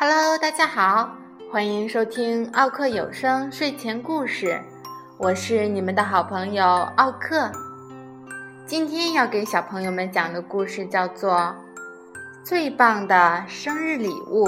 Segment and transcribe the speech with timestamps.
[0.00, 1.12] Hello，大家好，
[1.50, 4.56] 欢迎收听奥克有声睡前故事，
[5.18, 7.50] 我是你们的好朋友奥克。
[8.64, 11.34] 今天要给小朋友们讲的故事叫做
[12.44, 14.44] 《最棒的生日礼物》。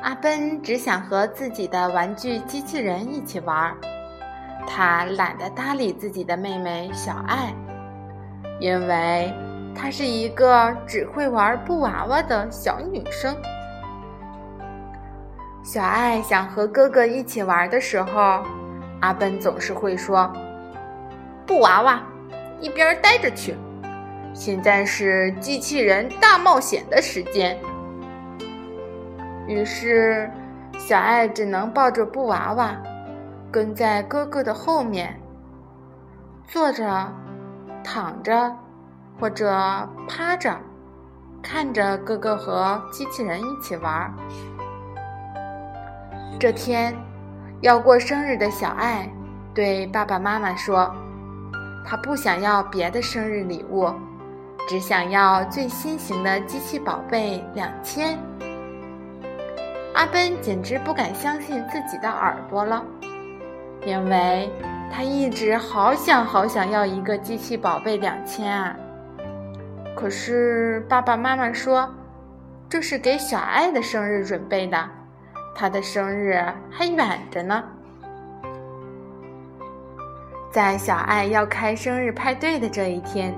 [0.00, 3.76] 阿奔只想和自己的玩具机器人一起玩，
[4.66, 7.54] 他懒得搭理自己的妹妹小爱，
[8.58, 9.30] 因为
[9.80, 13.34] 她是一个只会玩布娃娃的小女生。
[15.62, 18.42] 小爱想和哥哥一起玩的时候，
[19.00, 20.30] 阿奔总是会说
[21.46, 22.02] ：“布娃娃，
[22.60, 23.54] 一边待着去！
[24.34, 27.56] 现在是机器人大冒险的时间。”
[29.46, 30.28] 于是，
[30.76, 32.76] 小爱只能抱着布娃娃，
[33.52, 35.18] 跟在哥哥的后面，
[36.48, 37.12] 坐着、
[37.84, 38.54] 躺着，
[39.20, 39.50] 或者
[40.08, 40.56] 趴着，
[41.42, 44.12] 看着哥哥和机器人一起玩。
[46.38, 46.94] 这天，
[47.62, 49.10] 要过生日的小爱
[49.52, 50.94] 对爸爸妈妈说
[51.84, 53.92] ：“她不想要别的生日礼物，
[54.68, 58.16] 只想要最新型的机器宝贝两千。”
[59.94, 62.84] 阿奔简直不敢相信自己的耳朵了，
[63.84, 64.48] 因为
[64.92, 68.76] 他一直好想好想要一个机器宝贝两千啊！
[69.98, 71.92] 可是爸爸妈妈说，
[72.68, 74.88] 这是给小爱的生日准备的，
[75.56, 77.64] 她的生日还远着呢。
[80.52, 83.34] 在小爱要开生日派对的这一天，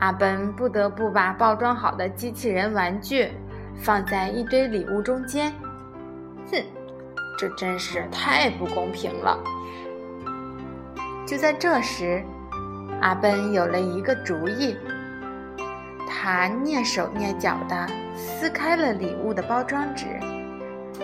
[0.00, 3.30] 阿奔不得不把包装好的机器人玩具。
[3.76, 5.52] 放在一堆礼物中间，
[6.50, 6.60] 哼，
[7.38, 9.38] 这真是太不公平了。
[11.24, 12.22] 就在这时，
[13.00, 14.76] 阿奔有了一个主意，
[16.24, 17.84] 他蹑手蹑脚地
[18.14, 20.06] 撕开了礼物的包装纸，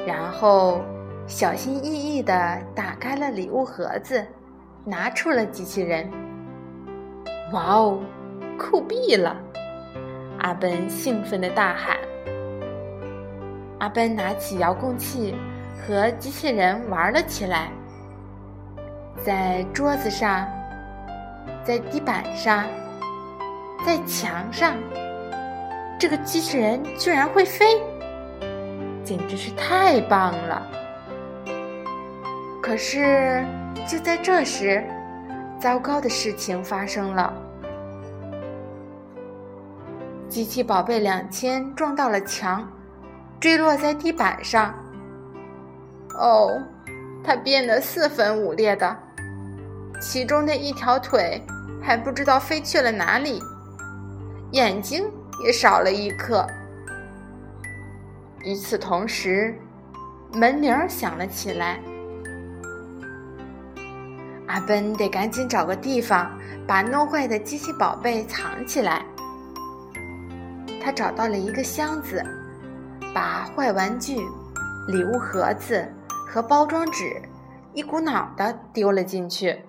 [0.06, 0.80] 然后
[1.26, 4.24] 小心翼翼地打开了礼物盒子，
[4.84, 6.08] 拿出了机器人。
[7.52, 7.98] 哇哦，
[8.56, 9.36] 酷毙了！
[10.38, 11.96] 阿奔兴奋地大喊。
[13.80, 15.34] 阿奔拿起遥控器，
[15.84, 17.72] 和机器人玩了起来。
[19.24, 20.46] 在桌子上，
[21.64, 22.64] 在地板上，
[23.84, 24.76] 在墙上，
[25.98, 27.82] 这个机器人居然会飞，
[29.02, 30.64] 简直是太棒了！
[32.62, 33.44] 可是
[33.86, 34.84] 就在这时，
[35.60, 37.32] 糟糕的事情发生了：
[40.28, 42.66] 机器宝贝两千撞到了墙。
[43.40, 44.74] 坠落在地板上。
[46.14, 46.60] 哦，
[47.22, 48.96] 它变得四分五裂的，
[50.00, 51.40] 其中的一条腿
[51.80, 53.40] 还不知道飞去了哪里，
[54.50, 55.08] 眼睛
[55.42, 56.46] 也少了一克。
[58.40, 59.58] 与此同时，
[60.32, 61.80] 门铃响了起来。
[64.46, 66.30] 阿奔得赶紧找个地方
[66.66, 69.04] 把弄坏的机器宝贝藏起来。
[70.82, 72.24] 他找到了一个箱子。
[73.14, 74.16] 把坏玩具、
[74.86, 75.92] 礼物盒子
[76.28, 77.22] 和包装纸
[77.72, 79.64] 一股脑的丢了进去。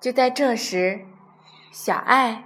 [0.00, 1.04] 就在这时，
[1.70, 2.44] 小爱、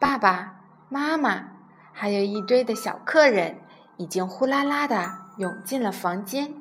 [0.00, 0.54] 爸爸
[0.88, 1.50] 妈妈
[1.92, 3.58] 还有一堆的小客人
[3.98, 6.54] 已经呼啦啦的涌进了房间。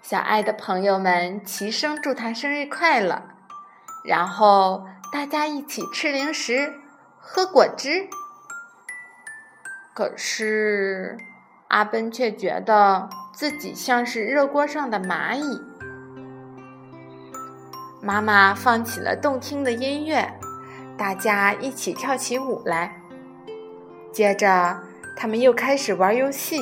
[0.00, 3.22] 小爱的朋友们齐声祝他生日快乐，
[4.06, 6.72] 然后大家一起吃零食、
[7.18, 8.08] 喝果汁。
[9.92, 11.18] 可是，
[11.68, 15.60] 阿奔却觉得自己像是热锅上的蚂蚁。
[18.00, 20.32] 妈妈放起了动听的音乐，
[21.02, 22.94] 大家一起跳起舞来。
[24.12, 24.78] 接着，
[25.16, 26.60] 他们又开始玩游戏。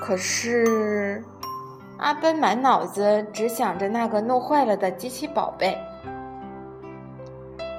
[0.00, 1.22] 可是，
[1.98, 5.76] 阿奔满脑子只想着那个弄坏了的机器宝贝。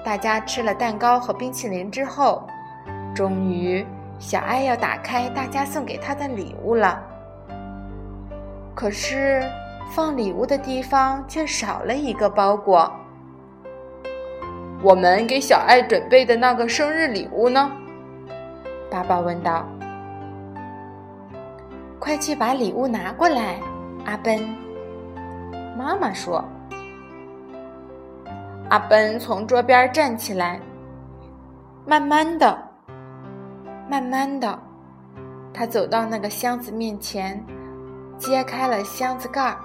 [0.05, 2.47] 大家吃了蛋糕和冰淇淋之后。
[3.15, 3.83] 终于，
[4.19, 7.01] 小爱要打开大家送给她的礼物了。
[8.75, 9.41] 可是，
[9.95, 13.00] 放礼物的地方却少了一个包裹。
[14.83, 17.71] 我们给小爱准备的那个生日礼物呢？
[18.89, 19.63] 爸爸问道。
[21.99, 23.59] 快去把礼物拿过来，
[24.05, 24.39] 阿奔。
[25.77, 26.43] 妈妈说。
[28.69, 30.59] 阿奔从桌边站起来，
[31.85, 32.57] 慢慢的。
[33.87, 34.57] 慢慢的，
[35.53, 37.39] 他走到那个箱子面前，
[38.17, 39.57] 揭开了箱子盖儿。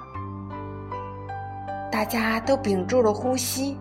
[1.91, 3.79] 大家都屏住了呼吸，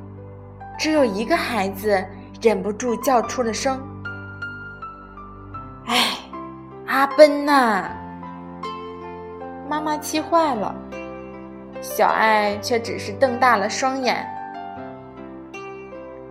[0.77, 2.03] 只有一个孩子
[2.41, 3.81] 忍不住叫出了声
[5.87, 6.17] ：“哎，
[6.87, 7.89] 阿奔呐！”
[9.67, 10.75] 妈妈气坏了，
[11.81, 14.25] 小爱却只是瞪大了双眼。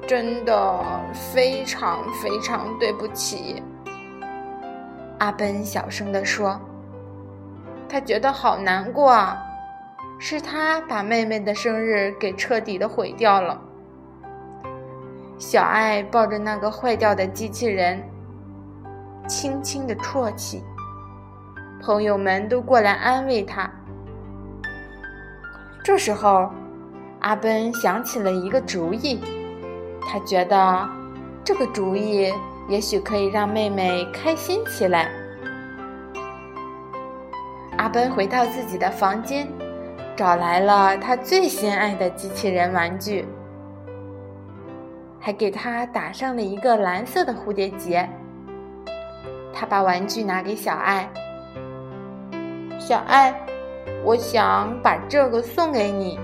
[0.07, 3.63] 真的非常非常对不起，
[5.19, 6.61] 阿奔小声地说。
[7.89, 9.43] 他觉得好难过啊，
[10.19, 13.61] 是他把妹妹的生日给彻底的毁掉了。
[15.39, 18.03] 小爱抱着那个坏掉的机器人，
[19.29, 20.63] 轻轻的啜泣。
[21.83, 23.71] 朋友们都过来安慰他。
[25.83, 26.51] 这时候，
[27.21, 29.21] 阿奔想起了一个主意。
[30.07, 30.89] 他觉得
[31.43, 32.33] 这个主意
[32.69, 35.11] 也许可以让妹妹开心起来。
[37.77, 39.47] 阿奔回到自己的房间，
[40.17, 43.27] 找来了他最心爱的机器人玩具，
[45.25, 48.07] 还给他打上了一个蓝色的蝴蝶结。
[49.55, 51.09] 他把玩具拿给小爱
[52.79, 53.35] ：“小爱，
[54.05, 56.21] 我想把这个送给你。”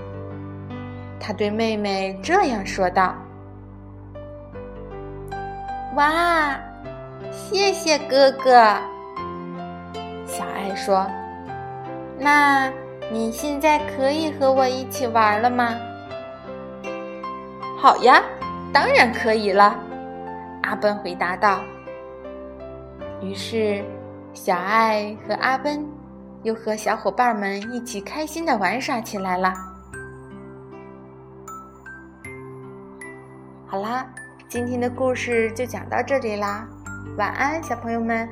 [1.19, 3.15] 他对妹妹这样说道。
[5.95, 6.55] 哇，
[7.31, 8.53] 谢谢哥哥。
[10.27, 11.07] 小爱说
[12.19, 12.71] ：“那
[13.11, 15.75] 你现在可以和我一起玩了吗
[17.81, 18.21] ？”“好呀，
[18.73, 19.77] 当然可以了。”
[20.63, 21.61] 阿奔回答道。
[23.21, 23.83] 于是，
[24.33, 25.85] 小爱和阿奔
[26.43, 29.53] 又和小伙伴们一起开心的玩耍起来了。
[33.67, 34.05] 好啦。
[34.49, 36.67] 今天的故事就讲到这里啦，
[37.17, 38.27] 晚安，小朋友们。